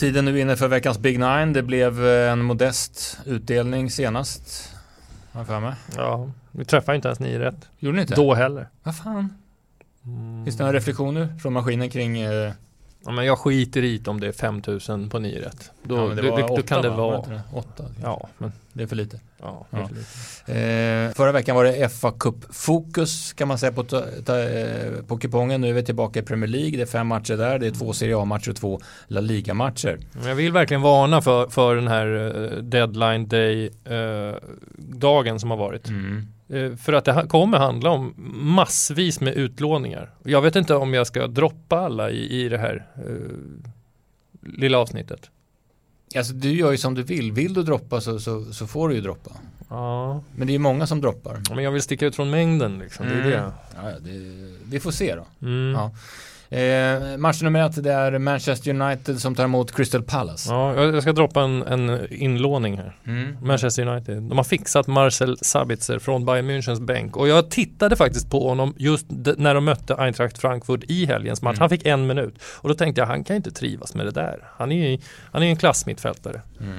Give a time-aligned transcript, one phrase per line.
[0.00, 1.52] Tiden nu inne för veckans Big Nine.
[1.52, 4.74] Det blev eh, en modest utdelning senast.
[5.32, 5.74] Har jag för mig.
[5.96, 7.68] Ja, vi träffade inte ens nio rätt.
[7.78, 8.14] Gjorde ni inte?
[8.14, 8.68] Då heller.
[8.82, 9.34] Vad fan?
[10.04, 10.44] Mm.
[10.44, 12.52] Finns det några reflektioner från maskinen kring eh,
[13.04, 15.70] Ja, men jag skiter i om det är 5000 på nio rätt.
[15.82, 16.96] Då, ja, det då, var då, kan det va?
[16.96, 17.16] Var vara.
[17.16, 17.42] inte det?
[17.52, 17.84] Åtta.
[18.02, 19.20] Ja, men Det är för lite.
[19.40, 19.88] ja, Ja.
[19.88, 20.06] för lite.
[21.08, 25.18] Eh, förra veckan var det FA Cup-fokus kan man säga på, ta, ta, eh, på
[25.18, 25.60] kupongen.
[25.60, 26.70] Nu är vi tillbaka i Premier League.
[26.76, 27.58] Det är fem matcher där.
[27.58, 29.98] Det är två Serie A-matcher och två La Liga-matcher.
[30.24, 32.06] Jag vill verkligen varna för, för den här
[32.56, 34.34] eh, deadline day eh,
[34.78, 35.88] dagen som har varit.
[35.88, 36.26] Mm.
[36.52, 38.14] Eh, för att det kommer handla om
[38.54, 40.10] massvis med utlåningar.
[40.24, 43.36] Jag vet inte om jag ska droppa alla i, i det här eh,
[44.42, 45.30] lilla avsnittet.
[46.16, 47.32] Alltså du gör ju som du vill.
[47.32, 49.30] Vill du droppa så, så, så får du ju droppa.
[49.68, 51.40] Ja, Men det är ju många som droppar.
[51.54, 53.06] men jag vill sticka ut från mängden liksom.
[53.06, 53.30] Det är Mm.
[53.30, 53.52] det.
[53.76, 54.10] Ja, det,
[54.70, 55.46] vi får se då.
[55.46, 55.72] Mm.
[55.72, 55.90] Ja.
[56.50, 60.50] Eh, match nummer ett det är Manchester United som tar emot Crystal Palace.
[60.50, 62.96] Ja, jag ska droppa en, en inlåning här.
[63.06, 63.36] Mm.
[63.42, 64.22] Manchester United.
[64.22, 67.16] De har fixat Marcel Sabitzer från Bayern Münchens bänk.
[67.16, 69.06] Och jag tittade faktiskt på honom just
[69.36, 71.56] när de mötte Eintracht Frankfurt i helgens match.
[71.56, 71.60] Mm.
[71.60, 72.34] Han fick en minut.
[72.42, 74.44] Och då tänkte jag, han kan inte trivas med det där.
[74.56, 74.98] Han är ju
[75.32, 76.40] han är en klassmittfältare.
[76.60, 76.78] Mm.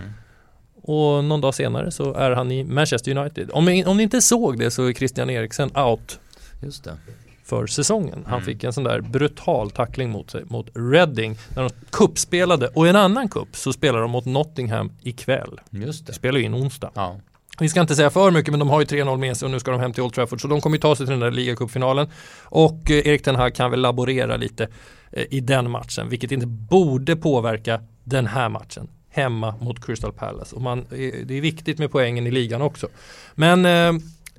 [0.84, 3.50] Och någon dag senare så är han i Manchester United.
[3.54, 6.20] Om, om ni inte såg det så är Christian Eriksen out
[6.62, 6.98] Just det.
[7.44, 8.24] För säsongen.
[8.26, 8.46] Han Mm.
[8.46, 12.68] fick en sån där brutal tackling mot sig mot Reading när de kuppspelade.
[12.68, 15.60] Och i en annan kupp så spelar de mot Nottingham ikväll.
[15.70, 16.92] Just Det spelar ju in onsdag.
[16.94, 17.20] Ja.
[17.60, 19.60] Vi ska inte säga för mycket men de har ju 3-0 med sig och nu
[19.60, 21.32] ska de hem till Old Trafford så de kommer ju ta sig till den där
[21.32, 22.08] ligacupfinalen.
[22.44, 24.68] Och eh, Erik Ten Hag kan väl laborera lite
[25.12, 30.56] eh, i den matchen vilket inte borde påverka den här matchen hemma mot Crystal Palace.
[30.56, 30.86] Och man, eh,
[31.26, 32.88] det är viktigt med poängen i ligan också.
[33.36, 33.66] Men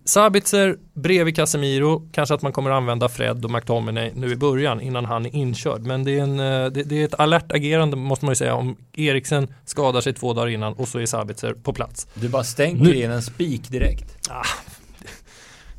[0.04, 5.04] Sabitzer bredvid Casemiro, kanske att man kommer använda Fred och McTominay nu i början innan
[5.04, 5.82] han är inkörd.
[5.82, 8.54] Men det är, en, eh, det, det är ett alert agerande måste man ju säga
[8.54, 12.06] om Eriksen skadar sig två dagar innan och så är Sabitzer på plats.
[12.14, 14.28] Du bara stänker Nu- in en spik direkt.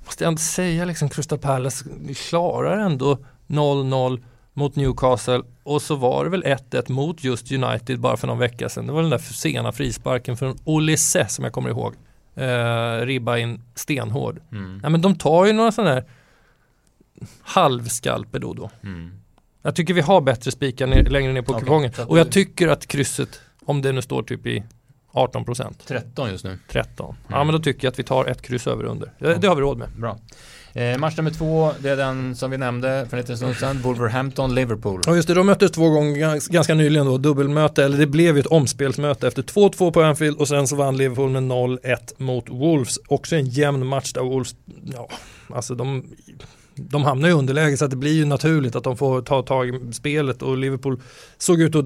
[0.06, 1.86] måste jag inte säga liksom Crystal Palace
[2.30, 8.18] klarar ändå 0-0 mot Newcastle och så var det väl 1-1 mot just United bara
[8.18, 8.88] för någon vecka sedan.
[8.88, 11.94] Det var den där sena frisparken från Olise som jag kommer ihåg.
[12.36, 14.40] Eh, ribba in stenhård.
[14.52, 14.78] Mm.
[14.78, 16.04] Nej men de tar ju några sådana här
[17.42, 18.70] halvskalper då och då.
[18.84, 19.12] Mm.
[19.62, 21.92] Jag tycker vi har bättre spikar ner, längre ner på Okej, kupongen.
[22.08, 24.64] Och jag tycker att krysset, om det nu står typ i
[25.12, 26.58] 18%, 13 just nu.
[26.68, 27.16] 13.
[27.28, 27.48] Ja Mm.
[27.48, 29.12] men då tycker jag att vi tar ett kryss över under.
[29.20, 29.90] Det, det har vi råd med.
[29.98, 30.18] Bra.
[30.76, 33.78] Eh, match nummer två, det är den som vi nämnde för en liten stund sedan.
[33.78, 35.02] Wolverhampton-Liverpool.
[35.06, 38.40] Ja just det, de möttes två gånger ganska nyligen då, dubbelmöte, eller det blev ju
[38.40, 43.00] ett omspelsmöte efter 2-2 på Anfield och sen så vann Liverpool med 0-1 mot Wolves.
[43.08, 44.56] Också en jämn match där Wolves,
[44.94, 45.10] ja,
[45.50, 46.04] alltså de,
[46.76, 49.70] de hamnar i underläge så att det blir ju naturligt att de får ta tag
[49.70, 51.02] i spelet och Liverpool
[51.38, 51.86] såg ut att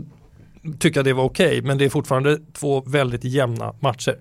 [0.79, 4.17] tycka det var okej, men det är fortfarande två väldigt jämna matcher.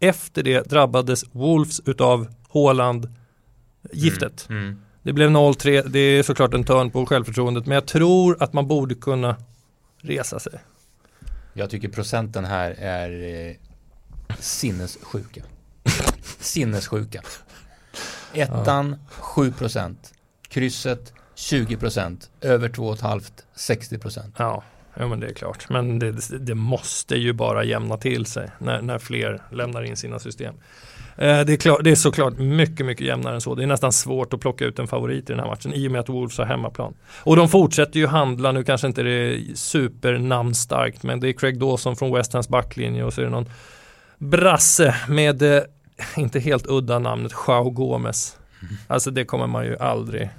[0.00, 3.08] Efter det drabbades Wolves utav Haaland
[3.92, 4.46] giftet.
[4.50, 4.62] Mm.
[4.62, 4.80] Mm.
[5.02, 8.68] Det blev 0-3, det är såklart en törn på självförtroendet men jag tror att man
[8.68, 9.36] borde kunna
[9.98, 10.52] resa sig.
[11.52, 13.54] Jag tycker procenten här är eh,
[14.38, 15.42] sinnessjuka.
[16.38, 17.22] sinnessjuka.
[18.32, 19.96] Ettan 7%.
[20.48, 22.28] Krysset 20%.
[22.40, 24.32] Över 2,5 60%.
[24.36, 24.62] Ja,
[24.94, 25.68] ja men det är klart.
[25.68, 30.18] Men det, det måste ju bara jämna till sig när, när fler lämnar in sina
[30.18, 30.54] system.
[31.16, 33.54] Eh, det, är klart, det är såklart mycket, mycket jämnare än så.
[33.54, 35.92] Det är nästan svårt att plocka ut en favorit i den här matchen i och
[35.92, 36.94] med att Wolves har hemmaplan.
[37.22, 41.58] Och de fortsätter ju handla, nu kanske inte det är supernamnstarkt, men det är Craig
[41.58, 43.48] Dawson från West Hams backlinje och så är det någon
[44.18, 45.62] brasse med, eh,
[46.16, 48.36] inte helt udda namnet, Joao Gomez.
[48.86, 50.30] Alltså det kommer man ju aldrig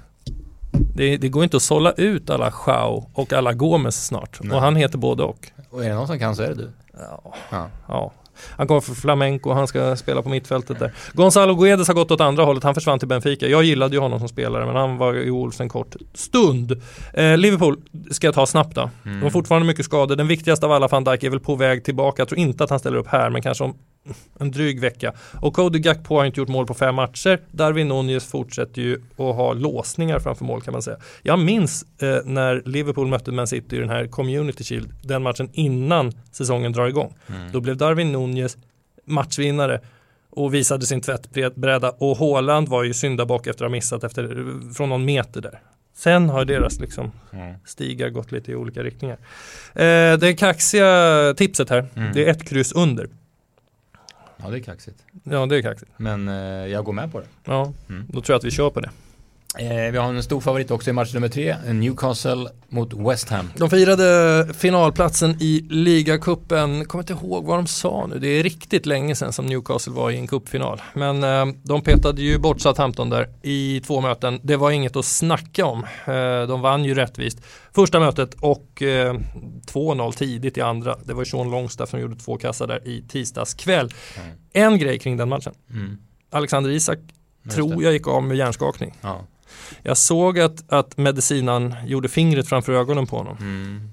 [0.94, 4.38] det, det går inte att sålla ut alla Joao och alla Gomez snart.
[4.42, 4.56] Nej.
[4.56, 5.48] Och han heter både och.
[5.70, 6.70] Och är det någon som kan så är det du.
[6.92, 7.34] Ja.
[7.50, 7.68] Ja.
[7.88, 8.12] ja.
[8.56, 10.92] Han kommer från Flamenco och han ska spela på mittfältet där.
[11.12, 12.64] Gonzalo Guedes har gått åt andra hållet.
[12.64, 13.46] Han försvann till Benfica.
[13.46, 16.82] Jag gillade ju honom som spelare men han var i Wolves en kort stund.
[17.12, 17.76] Eh, Liverpool
[18.10, 18.90] ska jag ta snabbt då.
[19.04, 19.18] Mm.
[19.18, 20.16] De har fortfarande mycket skador.
[20.16, 22.20] Den viktigaste av alla, van Dijk, är väl på väg tillbaka.
[22.20, 23.74] Jag tror inte att han ställer upp här, men kanske om
[24.40, 25.12] en dryg vecka.
[25.40, 27.40] Och Cody Gakpo har inte gjort mål på fem matcher.
[27.50, 30.96] Darwin Nunez fortsätter ju att ha låsningar framför mål kan man säga.
[31.22, 35.48] Jag minns eh, när Liverpool mötte Man City i den här Community Shield, den matchen
[35.52, 37.14] innan säsongen drar igång.
[37.28, 37.52] Mm.
[37.52, 38.56] Då blev Darwin Nunez
[39.04, 39.80] matchvinnare
[40.30, 44.88] och visade sin tvättbräda och Haaland var ju syndabock efter att ha missat efter, från
[44.88, 45.60] någon meter där.
[45.96, 47.54] Sen har deras liksom Mm.
[47.66, 49.16] stigar gått lite i olika riktningar.
[49.74, 52.12] Eh, det kaxiga tipset här, Mm.
[52.12, 53.08] det är ett kryss under.
[54.44, 55.02] Ja det är kaxigt.
[55.24, 55.90] Ja, det är kaxigt.
[55.96, 56.34] Men eh,
[56.66, 57.26] jag går med på det.
[57.44, 58.04] Ja, Mm.
[58.08, 58.90] då tror jag att vi kör på det.
[59.58, 63.50] Eh, vi har en stor favorit också i match nummer tre, Newcastle mot West Ham.
[63.56, 68.86] De firade finalplatsen i ligacupen, kommer inte ihåg vad de sa nu, det är riktigt
[68.86, 70.82] länge sedan som Newcastle var i en cupfinal.
[70.94, 75.04] Men eh, de petade ju bort Southampton där i två möten, det var inget att
[75.04, 75.84] snacka om.
[76.06, 77.38] Eh, de vann ju rättvist
[77.74, 79.14] första mötet och eh,
[79.72, 80.96] 2-0 tidigt i andra.
[81.04, 83.90] Det var Sean Longstaff som gjorde två kassar där i tisdags kväll.
[84.16, 84.36] Mm.
[84.52, 85.54] En grej kring den matchen.
[85.70, 85.98] Mm.
[86.30, 86.98] Alexander Isak
[87.50, 88.94] tror jag gick av med hjärnskakning.
[89.00, 89.24] Ja.
[89.82, 93.36] Jag såg att, att medicinan gjorde fingret framför ögonen på honom.
[93.40, 93.90] Mm.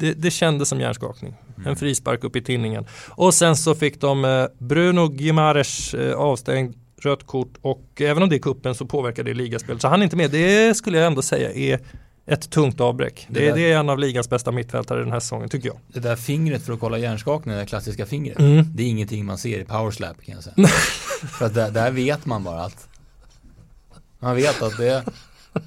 [0.00, 1.34] Det, det kändes som hjärnskakning.
[1.56, 1.68] Mm.
[1.68, 2.86] En frispark upp i tinningen.
[3.08, 8.28] Och sen så fick de eh, Bruno Gimares eh, avstängd rött kort och även om
[8.28, 9.82] det är kuppen så påverkar det ligaspelet.
[9.82, 10.30] Så han är inte med.
[10.30, 11.80] Det skulle jag ändå säga är
[12.26, 13.26] ett tungt avbräck.
[13.28, 15.76] Det, det, det, är en av ligans bästa mittfältare den här säsongen tycker jag.
[15.88, 18.38] Det där fingret för att kolla hjärnskakning, det där klassiska fingret.
[18.38, 18.64] Mm.
[18.74, 20.68] Det är ingenting man ser i powerslap kan jag säga.
[21.38, 22.87] för att där, där, vet man bara att
[24.18, 25.04] man vet att det,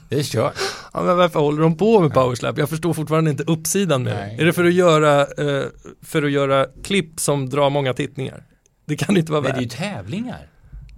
[0.10, 0.56] det är kört.
[0.94, 2.58] Ja, men varför håller de på med powerslap?
[2.58, 4.42] Jag förstår fortfarande inte uppsidan med det.
[4.42, 5.66] Är det för att göra, eh,
[6.02, 8.44] för att göra klipp som drar många tittningar?
[8.86, 9.54] Det kan inte vara värt.
[9.54, 10.48] Det är ju tävlingar.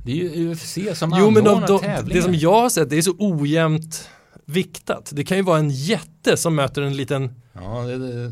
[0.06, 2.04] Det är ju UFC som jo, men de, de, tävlingar.
[2.04, 4.10] Det som jag har sett, det är så ojämnt
[4.46, 5.10] viktat.
[5.14, 8.32] Det kan ju vara en jätte som möter en liten Ja, det, det.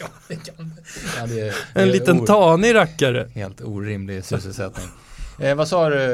[0.00, 0.74] ja, det kan...
[1.18, 3.30] ja, det är, En liten tanig rackare.
[3.34, 4.86] Helt orimlig sysselsättning.
[5.40, 6.04] Eh, vad sa du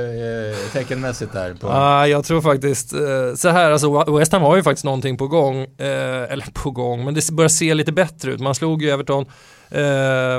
[0.51, 1.55] eh, teckenmässigt där?
[1.55, 1.69] På?
[1.69, 5.29] Ah, jag tror faktiskt eh, så här, alltså West Ham har ju faktiskt någonting på
[5.29, 8.41] gång, eh, eller på gång, men det börjar se lite bättre ut.
[8.41, 9.23] Man slog ju Everton
[9.71, 9.81] eh,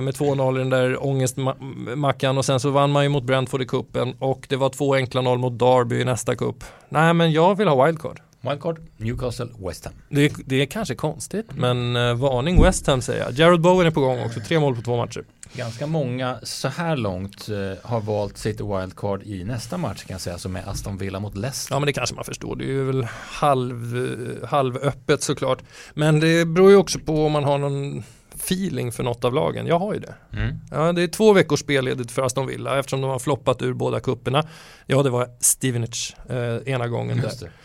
[0.02, 3.66] med 2-0 i den där ångestmackan och sen så vann man ju mot Brentford i
[3.66, 6.64] kuppen och det var två enkla noll mot Derby i nästa kupp.
[6.90, 8.20] Nej, men jag vill ha wildcard.
[8.42, 9.94] Wildcard, Newcastle, West Ham.
[10.10, 13.34] Det, det är kanske konstigt, men eh, varning West Ham säger jag.
[13.34, 15.24] Jared Bowen är på gång också, tre mål på två matcher.
[15.54, 20.22] Ganska många så här långt eh, har valt City Wildcard i nästa match kan jag
[20.22, 21.76] säga som är Aston Villa mot Leicester.
[21.76, 22.56] Ja men det kanske man förstår.
[22.56, 23.98] Det är ju väl halv,
[24.42, 25.64] eh, halvöppet såklart.
[25.94, 28.04] Men det beror ju också på om man har någon
[28.36, 29.68] feeling för något av lagen.
[29.68, 30.16] Jag har ju det.
[30.34, 30.60] Mm.
[30.72, 34.00] Ja, det är två veckors spelledigt för Aston Villa eftersom de har floppat ur båda
[34.00, 34.44] kupperna.
[34.86, 37.48] Ja det var Stevenage eh, ena gången Just där.
[37.48, 37.58] Mm,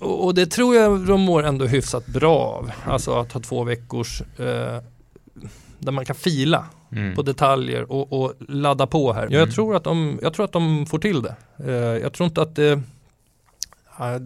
[0.00, 2.70] och det tror jag de mår ändå hyfsat bra av.
[2.86, 4.80] Alltså att ha två veckors eh,
[5.78, 7.14] där man kan fila mm.
[7.14, 9.26] på detaljer och, och, ladda på här.
[9.26, 9.38] Mm.
[9.38, 11.36] Jag, tror att de, jag tror att de får till det.
[11.58, 12.82] Eh, jag tror inte att det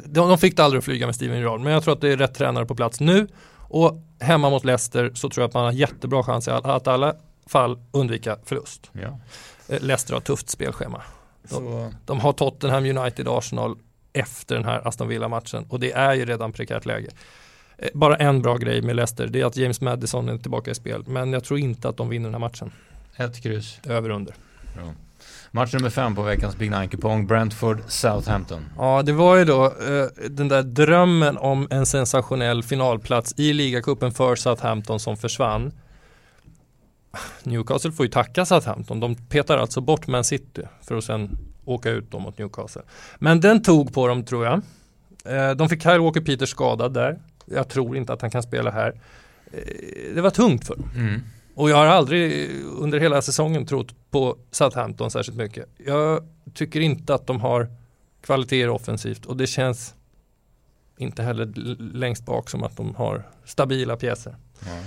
[0.05, 2.17] de fick det aldrig att flyga med Steven Gerrard men jag tror att det är
[2.17, 3.27] rätt tränare på plats nu
[3.57, 6.91] och hemma mot Leicester så tror jag att man har jättebra chans att, att i
[6.91, 7.15] alla
[7.47, 8.91] fall undvika förlust.
[8.93, 9.19] Ja.
[9.69, 11.03] Eh, Leicester har tufft spelschema.
[11.43, 13.77] De, de, har Tottenham, United, Arsenal
[14.19, 17.09] efter den här Aston Villa-matchen och det är ju redan prekärt läge.
[17.79, 20.75] Eh, bara en bra grej med Leicester, det är att James Madison är tillbaka i
[20.75, 21.05] spel.
[21.07, 22.71] Men jag tror inte att de vinner den här matchen.
[23.17, 23.81] Ett kryss.
[23.85, 24.35] Över under.
[24.75, 24.95] Bra.
[25.51, 28.65] Match nummer fem på veckans Big Nine-kupong, Brentford Southampton.
[28.77, 34.13] Ja, det var ju då eh, den där drömmen om en sensationell finalplats i ligacupen
[34.13, 35.73] för Southampton som försvann.
[37.43, 39.01] Newcastle får ju tacka Southampton.
[39.01, 41.39] De petar alltså bort Man City för att sen
[41.69, 42.83] åka ut då mot Newcastle.
[43.19, 44.61] Men den tog på dem tror jag.
[45.25, 47.19] Eh, de fick Kyle Walker Peters skadad där.
[47.45, 49.01] Jag tror inte att han kan spela här.
[49.53, 50.91] Eh, det var tungt för dem.
[50.97, 51.21] Mm.
[51.55, 55.69] Och jag har aldrig under hela säsongen trott på Southampton särskilt mycket.
[55.87, 57.69] Jag tycker inte att de har
[58.21, 59.95] kvaliteter offensivt och det känns
[60.99, 61.47] inte heller
[61.95, 64.37] längst bak som att de har stabila pjäser.
[64.67, 64.85] Mm.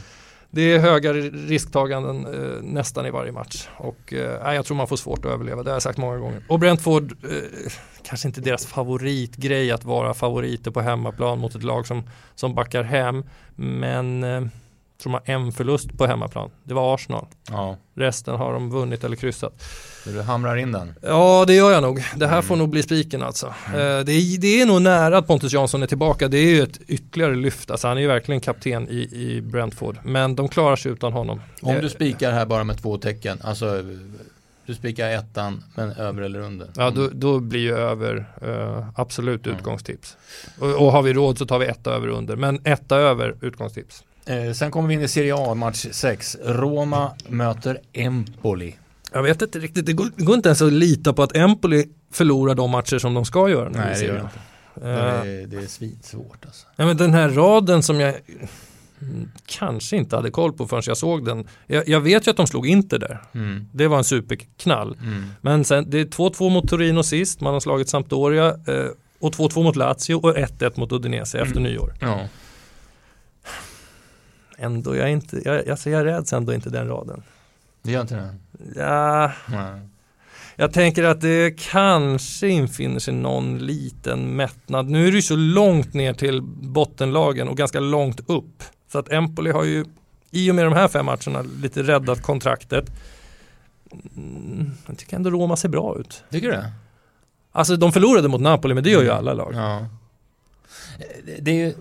[0.54, 3.68] Det är höga risktaganden eh, nästan i varje match.
[3.78, 6.44] Och eh, jag tror man får svårt att överleva, det har jag sagt många gånger.
[6.48, 7.72] Och Brentford, eh,
[8.04, 12.04] kanske inte deras favoritgrej att vara favoriter på hemmaplan mot ett lag som,
[12.36, 13.24] som backar hem,
[13.56, 14.42] men eh,
[15.02, 16.50] eh, tror man en förlust på hemmaplan.
[16.64, 17.26] Det var Arsenal.
[17.50, 17.78] Ja.
[17.96, 19.64] Resten har de vunnit eller kryssat.
[20.06, 20.94] Du hamrar in den?
[21.02, 22.04] Ja, det gör jag nog.
[22.16, 22.44] Det här mm.
[22.44, 23.54] får nog bli spiken alltså.
[23.68, 23.80] Mm.
[23.80, 26.28] Eh, det, är, det är nog nära att Pontus Jansson är tillbaka.
[26.28, 27.72] Det är ju ett ytterligare lyft.
[27.72, 29.98] Alltså, han är ju verkligen kapten i, i Brentford.
[30.04, 31.42] Men de klarar sig utan honom.
[31.62, 33.40] Om du spikar här bara med två tecken.
[33.44, 33.84] Alltså
[34.66, 36.68] du spikar ettan, men över eller under?
[36.76, 39.58] Ja, då, då blir ju över uh, absolut mm.
[39.58, 40.18] utgångstips.
[40.60, 42.36] Och, och, har vi råd så tar vi etta över under.
[42.36, 44.04] Men etta över utgångstips.
[44.26, 46.38] Eh, sen kommer vi in i Serie A, match 6.
[46.46, 48.76] Roma möter Empoli.
[49.14, 51.90] Jag vet inte riktigt, det går, det går, inte ens att lita på att Empoli
[52.12, 53.70] förlorar de matcher som de ska göra.
[53.70, 54.40] Nej, det gör det inte.
[54.76, 56.68] Det är, det är svårt alltså.
[56.76, 58.16] Ja, men den här raden som jag
[59.46, 61.48] kanske inte hade koll på förrän jag såg den.
[61.68, 63.22] Jag, jag vet ju att de slog Inter där.
[63.34, 63.68] Mm.
[63.72, 64.98] Det var en superknall.
[65.02, 65.24] Mm.
[65.42, 68.88] Men sen, det är 2-2 mot Torino sist, man har slagit Sampdoria eh,
[69.20, 71.48] och 2-2 mot Lazio och 1-1 mot Udinese mm.
[71.48, 71.94] efter nyår.
[72.00, 72.20] Ja.
[74.62, 77.24] Ändå, jag, är inte, jag, alltså jag räds ändå inte den raden.
[77.82, 78.36] Det gör inte det?
[78.76, 79.32] Ja.
[79.50, 79.82] Nej.
[80.56, 84.90] Jag tänker att det kanske infinner sig någon liten mättnad.
[84.90, 88.64] Nu är det ju så långt ner till bottenlagen och ganska långt upp.
[88.92, 89.86] Så att Empoli har ju
[90.32, 92.92] i och med de här fem matcherna lite räddat kontraktet.
[94.16, 96.24] Mm, jag tycker ändå Roma ser bra ut.
[96.30, 96.72] Tycker du det?
[97.52, 99.54] Alltså de förlorade mot Napoli men det gör ju alla lag.
[99.56, 99.86] Ja.
[101.40, 101.74] Det är ju...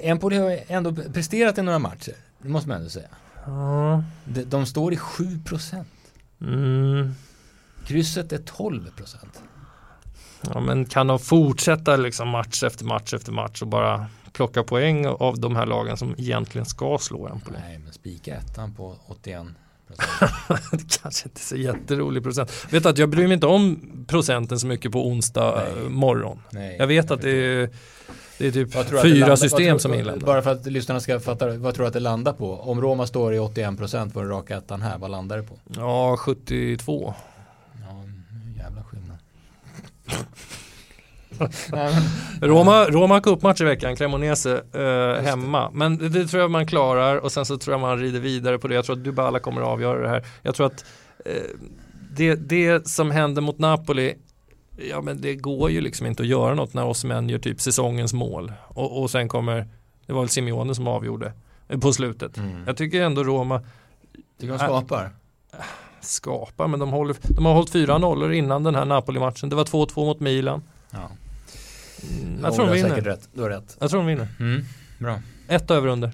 [0.00, 2.14] Empoli har ändå presterat i några matcher.
[2.38, 3.08] Det måste man ändå säga.
[3.46, 4.04] Ja.
[4.24, 5.84] De, de står i 7%.
[6.40, 7.14] Mm.
[7.86, 9.16] Krysset är 12%.
[10.42, 15.06] Ja men kan de fortsätta liksom match efter match efter match och bara plocka poäng
[15.06, 17.58] av de här lagen som egentligen ska slå Empoli?
[17.60, 19.54] Nej, men spika ettan på 81%.
[20.72, 22.66] Det kanske inte är så jätterolig procent.
[22.70, 25.84] Vet att jag bryr mig inte om procenten så mycket på onsdag Nej.
[25.84, 26.38] eh, morgon.
[26.50, 27.30] Nej, Jag vet att förstår.
[27.30, 27.70] det är,
[28.38, 30.26] det är typ att fyra landar- system tror- som är inlämnade.
[30.26, 32.54] Bara för att lyssnarna ska fatta, vad tror du att det landar på?
[32.54, 35.58] Om Roma står i 81% på den raka ettan här, vad landar det på?
[35.76, 37.14] Ja, 72.
[37.72, 39.18] Ja, en jävla skillnad.
[40.04, 40.18] Nej,
[41.29, 41.29] men,
[42.40, 45.70] Roma, Roma cupmatch i veckan, Cremonese eh, hemma.
[45.70, 48.58] Men det, det tror jag man klarar och sen så tror jag man rider vidare
[48.58, 48.74] på det.
[48.74, 50.24] Jag tror att Dybala kommer att avgöra det här.
[50.42, 50.84] Jag tror att
[51.24, 51.32] eh,
[52.16, 54.14] det, det som hände mot Napoli
[54.88, 58.12] Ja men det går ju liksom inte att göra något när Osimhen gör typ säsongens
[58.12, 58.52] mål.
[58.68, 59.68] Och, och sen kommer,
[60.06, 61.32] det var väl Simeone som avgjorde
[61.80, 62.36] på slutet.
[62.36, 62.64] mm.
[62.66, 63.62] Jag tycker ändå Roma
[64.38, 65.10] Tycker de skapar?
[66.00, 69.48] skapar, men de, håller, de har hållit fyra nollor innan den här Napoli-matchen.
[69.48, 70.62] Det var 2-2 mot Milan.
[70.90, 71.08] Ja.
[72.02, 73.00] Mm, jag tror de vinner.
[73.00, 73.28] rätt.
[73.32, 73.76] Du har rätt.
[73.80, 74.28] Jag tror de vinner.
[74.40, 74.64] Mm.
[74.98, 75.20] Bra.
[75.48, 76.12] Ett över under.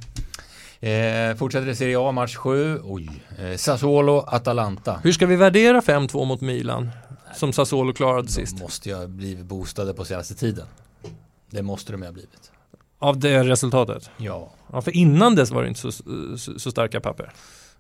[0.81, 2.81] Eh, fortsätter i Serie A, match 7.
[2.85, 3.11] Oj.
[3.39, 5.01] Eh, Sassuolo, Atalanta.
[5.05, 6.91] Hur ska vi värdera 5-2 mot Milan?
[7.35, 8.57] Som Sassuolo klarade sist.
[8.57, 10.67] De måste ju ha blivit boostade på senaste tiden.
[11.51, 12.53] Det måste de ju ha blivit.
[12.99, 14.11] Av det resultatet.
[14.17, 14.51] Ja.
[14.73, 15.93] Ja, för innan dess var det inte så,
[16.39, 17.33] så, så starka papper.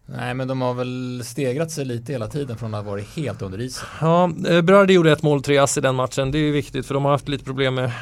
[0.09, 3.43] Nej, men de har väl stegrat sig lite hela tiden från att ha varit helt
[3.43, 3.89] under isen.
[4.01, 6.31] Ja, eh, Brady gjorde ett mål, tre ass i den matchen.
[6.31, 7.93] Det är ju viktigt för de har haft lite problem med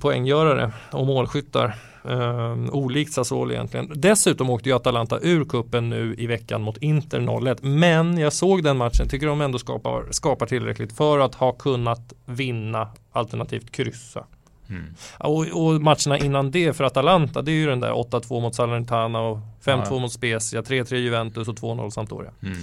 [0.00, 1.76] poänggörare och målskyttar.
[2.02, 3.92] Um, olikt Sassuolo egentligen.
[3.94, 7.58] Dessutom åkte ju Atalanta ur kuppen nu i veckan mot Inter 0-1.
[7.60, 12.12] Men jag såg den matchen, tycker de ändå skapar, skapar tillräckligt för att ha kunnat
[12.26, 14.24] vinna alternativt kryssa.
[14.70, 14.94] Mm.
[15.18, 19.20] Och, och matcherna innan det för Atalanta, det är ju den där 8-2 mot Salernitana
[19.20, 19.98] och 5-2 Ja.
[19.98, 22.30] mot Spezia, 3-3 Juventus och 2-0 Sampdoria.
[22.42, 22.58] Mm.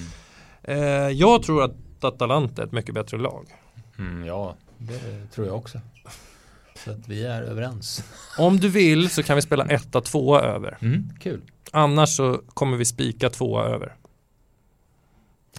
[0.64, 3.48] Eh, jag tror att Atalanta är ett mycket bättre lag.
[3.98, 5.80] Mm, ja, det tror jag också.
[6.86, 8.04] Så att vi är överens.
[8.38, 10.78] Om du vill så kan vi spela 1-2 över.
[10.82, 11.42] Mm, kul.
[11.72, 13.96] Annars så kommer vi spika 2 över.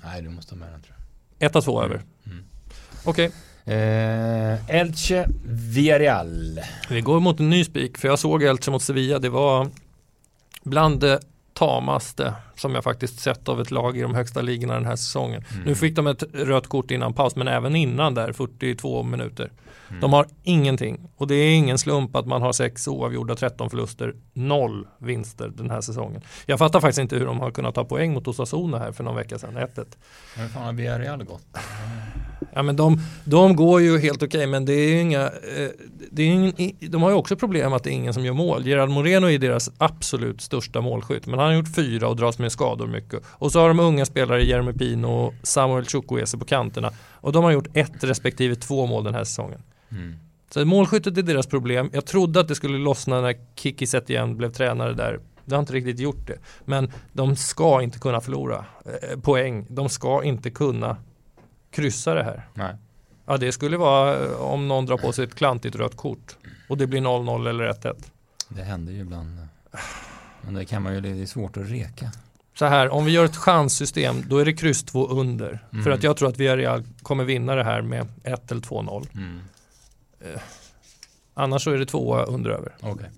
[0.05, 0.97] Nej, du måste ha med den tror
[1.38, 1.50] jag.
[1.52, 2.02] 1-2 över.
[2.26, 2.45] Mm.
[3.05, 3.31] Okej,
[3.68, 6.60] Eh, Elche, Villarreal.
[6.90, 9.18] vi går mot en ny spik för jag såg Elche mot Sevilla.
[9.18, 9.68] Det var
[10.62, 11.20] bland det
[11.54, 15.44] tamaste som jag faktiskt sett av ett lag i de högsta ligorna den här säsongen.
[15.52, 15.64] Mm.
[15.64, 19.50] Nu fick de ett rött kort innan paus men även innan där 42 minuter.
[19.88, 20.00] Mm.
[20.00, 24.14] De har ingenting och det är ingen slump att man har sex oavgjorda, 13 förluster,
[24.32, 26.22] noll vinster den här säsongen.
[26.46, 29.16] Jag fattar faktiskt inte hur de har kunnat ta poäng mot Osasuna här för någon
[29.16, 29.86] vecka sedan, 1-1.
[30.36, 31.46] Men fan har Villarreal gått?
[32.52, 35.68] Ja men de, de går ju helt okej men det är inga, eh,
[36.10, 38.66] det är ingen, de har ju också problem att det är ingen som gör mål.
[38.66, 42.48] Gerard Moreno är deras absolut största målskytt men han har gjort fyra och dras med
[42.50, 43.23] skador mycket.
[43.26, 47.45] Och så har de unga spelare Jeremy Pino och Samuel Chukwueze på kanterna och de
[47.45, 49.62] har gjort ett respektive två mål den här säsongen.
[49.90, 50.17] Mm.
[50.50, 51.90] Så målskyttet är deras problem.
[51.93, 55.21] Jag trodde att det skulle lossna när Kiki igen blev tränare där.
[55.45, 56.38] Det har inte riktigt gjort det.
[56.64, 59.67] Men de ska inte kunna förlora eh, poäng.
[59.69, 60.97] De ska inte kunna
[61.71, 62.49] kryssa det här.
[62.55, 62.75] Nej.
[63.26, 66.37] Ja, det skulle vara eh, om någon drar på sig ett klantigt rött kort.
[66.69, 67.95] Och det blir 0-0 eller 1-1.
[68.49, 69.49] Det händer ju ibland.
[70.43, 72.12] Men det kan man ju, det är svårt att reka.
[72.58, 75.64] Så här, om vi gör ett chanssystem, då är det kryss 2 under.
[75.72, 75.84] Mm.
[75.84, 79.06] För att jag tror att Villarreal kommer vinna det här med 1 eller 2-0.
[79.14, 79.40] Mm.
[81.34, 82.74] Annars så är det 2 under över.
[82.80, 83.10] Okej.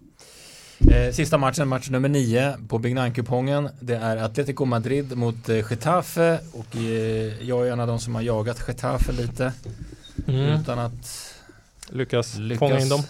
[0.91, 3.69] Eh, sista matchen, match nummer nio på Big Nine-kupongen.
[3.81, 8.15] Det är Atletico Madrid mot eh, Getafe och eh, jag är en av de som
[8.15, 9.53] har jagat Getafe lite
[10.29, 10.61] Mm.
[10.61, 11.35] utan att
[11.89, 13.03] Lyckas, lyckas fånga in dem.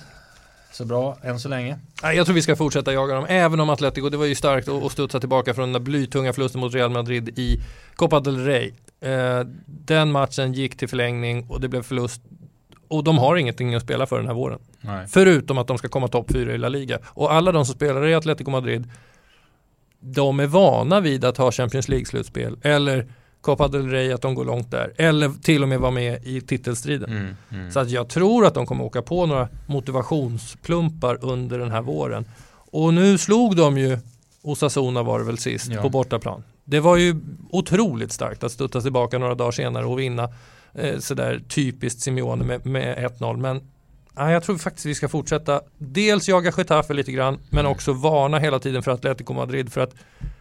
[0.73, 1.79] Så bra än så länge.
[2.03, 4.85] Jag tror vi ska fortsätta jaga dem, även om Atletico, det var ju starkt att
[4.85, 7.61] att studsa tillbaka från den där blytunga förlusten mot Real Madrid i
[7.97, 8.73] Copa del Rey.
[9.01, 12.23] Eh, den matchen gick till förlängning och det blev förlust.
[12.89, 14.59] Och de har ingenting att spela för den här våren.
[14.81, 15.07] Nej.
[15.09, 16.99] Förutom att de ska komma topp 4 i La Liga.
[17.05, 18.91] Och alla de som spelar i Atletico Madrid,
[20.01, 22.57] de är vana vid att ha Champions League-slutspel.
[22.63, 23.07] Eller
[23.41, 24.93] Copa del Rey, att de går långt där.
[24.97, 27.11] Eller till och med vara med i titelstriden.
[27.11, 27.71] Mm, mm.
[27.71, 32.25] Så att jag tror att de kommer åka på några motivationsplumpar under den här våren.
[32.73, 33.99] Och nu slog de ju
[34.43, 35.83] Osasuna var det väl sist Ja.
[35.83, 36.43] på bortaplan.
[36.65, 37.17] Det var ju
[37.51, 40.29] otroligt starkt att studsa tillbaka några dagar senare och vinna
[40.75, 43.37] eh, sådär typiskt Simeone med, med 1-0.
[43.37, 43.61] Men
[44.17, 48.39] ja, jag tror faktiskt vi ska fortsätta dels jaga Getafe lite grann men också varna
[48.39, 50.33] hela tiden för Atletico Madrid för att mm,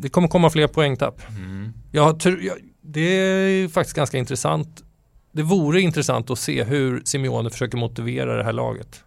[0.00, 1.20] det kommer komma fler poängtapp.
[1.28, 1.72] Mm.
[1.92, 4.84] Jag, jag, det är faktiskt ganska intressant.
[5.32, 9.04] Det vore intressant att se hur Simeone försöker motivera det här laget.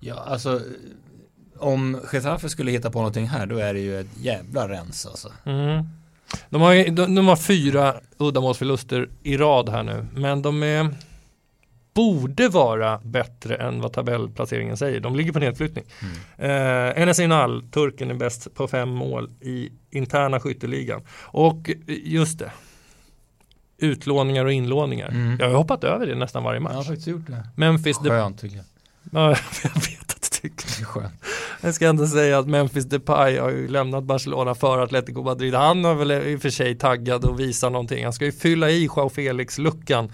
[0.00, 0.60] Ja, alltså
[1.58, 5.32] om Getafe skulle hitta på någonting här då är det ju ett jävla rens alltså.
[5.44, 5.84] Mm.
[6.50, 10.94] De, har, de, de har fyra uddamålsförluster i rad här nu, men de är,
[11.96, 15.00] borde vara bättre än vad tabellplaceringen säger.
[15.00, 15.84] De ligger på nedflyttning.
[16.38, 21.02] Eh, Enes Ünal, turken, är bäst på fem mål i interna skytteligan.
[21.22, 21.70] Och
[22.04, 22.50] just det,
[23.78, 25.08] utlåningar och inlåningar.
[25.08, 25.36] Mm.
[25.40, 26.86] Jag har hoppat över det nästan varje Jag har match.
[26.86, 27.48] faktiskt gjort det.
[27.56, 28.64] Memphis Skönt tycker jag.
[29.12, 29.28] ja,
[29.62, 31.12] jag vet att du tycker Det är skönt.
[31.60, 35.54] jag ska ändå säga att Memphis Depay har ju lämnat Barcelona för Atletico Madrid.
[35.54, 38.04] Han har väl i och för sig taggad och visar någonting.
[38.04, 40.12] Han ska ju fylla i Joao Felix-luckan.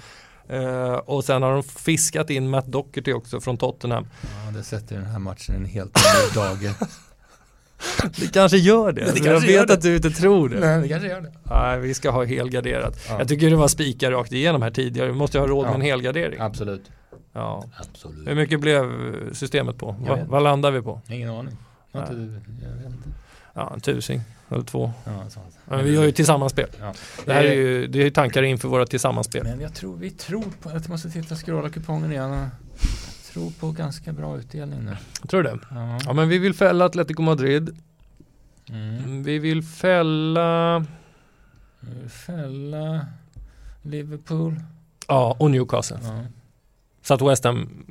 [0.49, 4.07] Eh, och sen har de fiskat in Matt Doherty också från Tottenham.
[4.23, 6.73] Ja, det sätter den här matchen en helt ny dager.
[8.21, 9.01] Det kanske gör det.
[9.01, 9.73] Det jag kanske vet gör det.
[9.75, 10.61] att du inte tror det.
[10.61, 11.33] Nej, det kanske gör det.
[11.45, 13.05] Nej, vi ska ha helgarderat.
[13.09, 13.19] Ja.
[13.19, 15.07] Jag tycker det var spikar rakt igenom här tidigare.
[15.09, 15.75] Vi måste ju ha råd med Ja.
[15.75, 16.41] en helgardering.
[16.41, 16.91] Absolut.
[17.33, 17.65] Ja.
[17.77, 18.29] Absolut.
[18.29, 18.85] Hur mycket blev
[19.35, 19.97] systemet på?
[20.01, 20.29] Jag Va, vet.
[20.29, 21.01] vad landar vi på?
[21.09, 21.57] Ingen aning.
[21.93, 22.13] Jag inte-
[22.63, 23.09] jag vet inte.
[23.55, 24.93] Ja, en tusing eller två.
[25.05, 25.59] Ja, sant.
[25.65, 26.69] Men vi gör ju tillsammanspel.
[26.81, 26.95] Ja.
[27.25, 29.45] Det här är ju det är tankar inför våra tillsammanspel.
[29.45, 32.31] Men jag tror, vi tror på, jag måste titta scrolla kupongen igen.
[32.33, 32.51] Jag
[33.33, 34.97] tror på ganska bra utdelning nu.
[35.29, 35.59] Tror du det?
[35.71, 35.99] Ja.
[36.07, 37.77] Ja men vi vill fälla Atletico Madrid.
[38.69, 39.23] Mm.
[39.23, 40.87] Vi vill fälla
[42.27, 43.07] Fälla
[43.83, 44.61] Liverpool.
[45.09, 45.99] Ja och Newcastle.
[46.03, 46.25] Ja,
[47.03, 47.85] Så att West Ham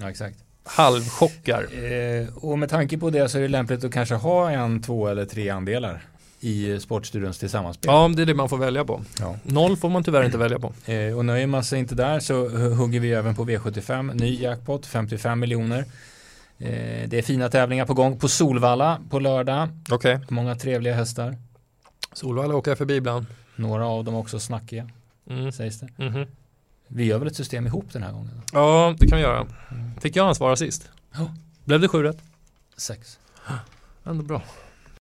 [0.00, 0.44] ja exakt.
[0.64, 1.62] Halvchockar.
[1.92, 5.08] Eh, och med tanke på det så är det lämpligt att kanske ha en, två
[5.08, 6.02] eller tre andelar
[6.40, 7.88] i Sportstudions tillsammanspel.
[7.92, 9.00] Ja det är det man får välja på.
[9.20, 9.36] Ja.
[9.42, 10.72] Noll får man tyvärr inte välja på.
[10.92, 14.42] Eh, och nöjer man sig inte där så hu- hugger vi även på V75, ny
[14.42, 15.78] jackpot, 55 miljoner.
[16.58, 19.68] Eh, det är fina tävlingar på gång på Solvalla på lördag.
[19.90, 20.18] Okej.
[20.28, 21.36] Många trevliga hästar.
[22.12, 23.26] Solvalla åker jag förbi ibland.
[23.56, 24.88] Några av dem också snackiga,
[25.30, 25.52] Mm.
[25.52, 25.88] sägs det.
[26.04, 26.26] Mhm.
[26.92, 28.42] Vi gör väl ett system ihop den här gången?
[28.52, 29.46] Ja det kan vi göra.
[30.00, 30.90] Fick jag ansvara sist?
[31.12, 31.34] Ja.
[31.64, 32.18] Blev det sju rätt?
[32.76, 33.18] Sex.
[34.04, 34.42] Ändå bra.